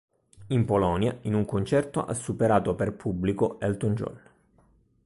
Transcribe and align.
In 0.47 0.65
Polonia, 0.65 1.15
in 1.25 1.35
un 1.35 1.45
concerto 1.45 2.03
ha 2.03 2.15
superato 2.15 2.73
per 2.73 2.93
pubblico 2.95 3.59
Elton 3.59 3.93
John. 3.93 4.21